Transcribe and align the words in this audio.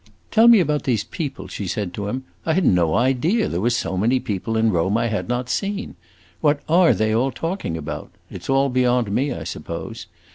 "Tell 0.31 0.47
me 0.47 0.59
about 0.59 0.85
these 0.85 1.03
people," 1.03 1.47
she 1.47 1.67
said 1.67 1.93
to 1.93 2.07
him. 2.07 2.23
"I 2.43 2.53
had 2.53 2.65
no 2.65 2.95
idea 2.95 3.47
there 3.47 3.61
were 3.61 3.69
so 3.69 3.97
many 3.97 4.19
people 4.19 4.57
in 4.57 4.71
Rome 4.71 4.97
I 4.97 5.09
had 5.09 5.29
not 5.29 5.47
seen. 5.47 5.93
What 6.39 6.61
are 6.67 6.95
they 6.95 7.13
all 7.13 7.29
talking 7.29 7.77
about? 7.77 8.09
It 8.31 8.43
's 8.43 8.49
all 8.49 8.69
beyond 8.69 9.11
me, 9.11 9.31
I 9.31 9.43
suppose. 9.43 10.07